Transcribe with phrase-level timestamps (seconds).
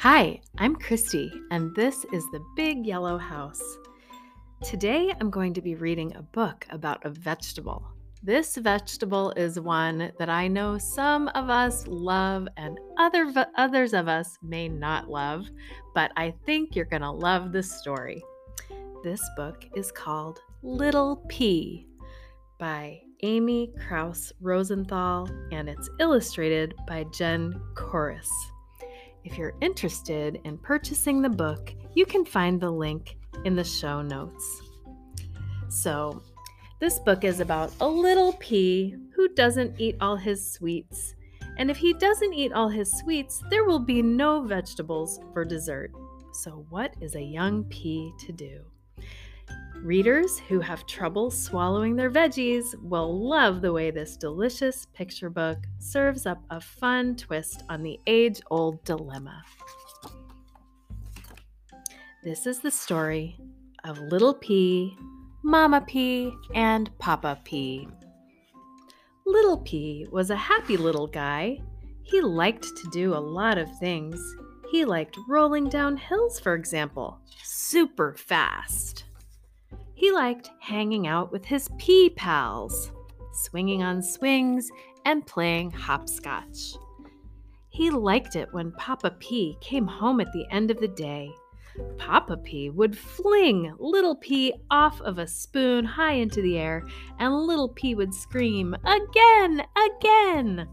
[0.00, 3.62] Hi, I'm Kristi, and this is The Big Yellow House.
[4.62, 7.82] Today I'm going to be reading a book about a vegetable.
[8.22, 14.06] This vegetable is one that I know some of us love and other others of
[14.06, 15.48] us may not love,
[15.94, 18.22] but I think you're going to love this story.
[19.02, 21.86] This book is called Little Pea
[22.58, 28.30] by Amy Krouse Rosenthal and it's illustrated by Jen Corace.
[29.26, 34.00] If you're interested in purchasing the book, you can find the link in the show
[34.00, 34.62] notes.
[35.68, 36.22] So,
[36.78, 41.16] this book is about a little pea who doesn't eat all his sweets.
[41.58, 45.90] And if he doesn't eat all his sweets, there will be no vegetables for dessert.
[46.32, 48.60] So, what is a young pea to do?
[49.86, 55.58] Readers who have trouble swallowing their veggies will love the way this delicious picture book
[55.78, 59.44] serves up a fun twist on the age old dilemma.
[62.24, 63.38] This is the story
[63.84, 64.98] of Little Pea,
[65.44, 67.86] Mama Pea, and Papa Pea.
[69.24, 71.60] Little Pea was a happy little guy.
[72.02, 74.20] He liked to do a lot of things.
[74.68, 79.05] He liked rolling down hills, for example, super fast.
[79.96, 82.92] He liked hanging out with his pea pals,
[83.32, 84.70] swinging on swings,
[85.06, 86.76] and playing hopscotch.
[87.70, 91.30] He liked it when Papa Pea came home at the end of the day.
[91.96, 96.86] Papa Pea would fling Little Pea off of a spoon high into the air,
[97.18, 99.62] and Little Pea would scream, Again!
[99.96, 100.68] Again!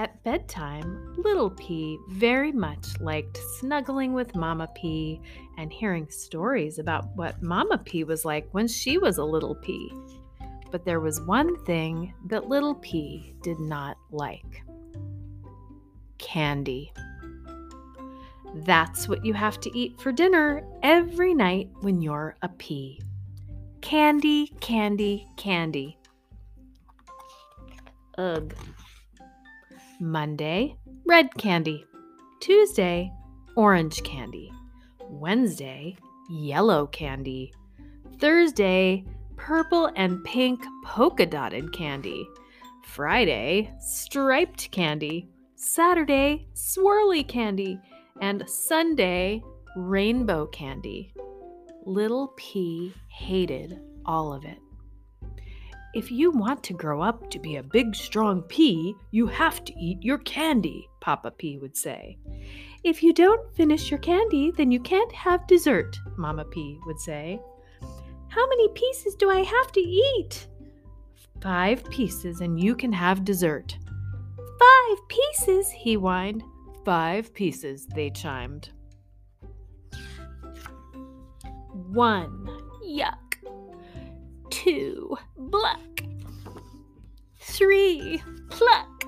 [0.00, 5.20] At bedtime, Little Pea very much liked snuggling with Mama Pea
[5.58, 9.92] and hearing stories about what Mama Pea was like when she was a little pea.
[10.70, 14.62] But there was one thing that Little Pea did not like
[16.16, 16.94] candy.
[18.54, 22.48] That's what you have to eat for dinner every night when you're a.
[23.82, 25.98] Candy, candy, candy.
[28.16, 28.54] Ugh.
[30.00, 30.74] Monday,
[31.06, 31.84] red candy.
[32.40, 33.12] Tuesday,
[33.54, 34.50] orange candy.
[35.10, 35.94] Wednesday,
[36.30, 37.52] yellow candy.
[38.18, 39.04] Thursday,
[39.36, 42.26] purple and pink polka dotted candy.
[42.86, 45.28] Friday, striped candy.
[45.56, 47.78] Saturday, swirly candy.
[48.22, 49.42] And Sunday,
[49.76, 51.12] rainbow candy.
[51.84, 54.58] Little Pea hated all of it.
[55.92, 59.72] If you want to grow up to be a big, strong pea, you have to
[59.76, 62.16] eat your candy, Papa Pea would say.
[62.84, 67.40] If you don't finish your candy, then you can't have dessert, Mama Pea would say.
[68.28, 70.46] How many pieces do I have to eat?
[71.40, 73.76] Five pieces, and you can have dessert.
[74.36, 76.44] Five pieces, he whined.
[76.84, 78.70] Five pieces, they chimed.
[81.72, 82.46] One,
[82.86, 83.19] yuck
[84.70, 85.16] two,
[85.50, 86.00] pluck.
[87.40, 89.04] Three, pluck.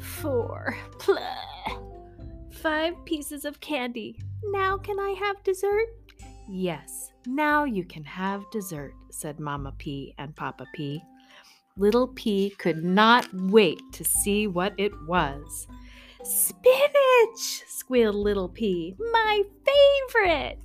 [0.00, 1.82] Four, pluck.
[2.52, 4.20] Five pieces of candy.
[4.44, 5.88] Now can I have dessert?
[6.48, 11.02] Yes, now you can have dessert, said Mama Pea and Papa Pea.
[11.76, 15.66] Little Pea could not wait to see what it was.
[16.22, 17.62] Spinach!
[17.66, 20.60] squealed Little Pea, My favorite!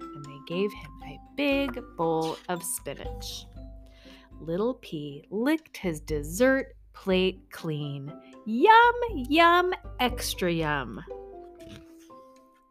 [0.00, 3.46] And they gave him a big bowl of spinach.
[4.40, 8.12] Little Pea licked his dessert plate clean.
[8.46, 11.04] Yum, yum, extra yum.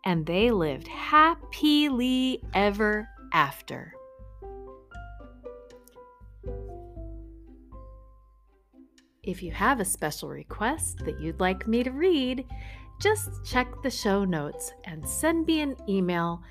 [0.05, 3.93] And they lived happily ever after.
[9.23, 12.45] If you have a special request that you'd like me to read,
[13.01, 16.41] just check the show notes and send me an email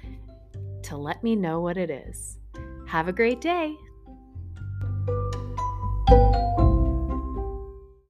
[0.83, 2.39] to let me know what it is.
[2.87, 3.75] Have a great day.